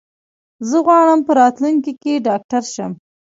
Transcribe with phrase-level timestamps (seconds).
[0.69, 2.91] زه غواړم په راتلونکي کې ډاکټر شم.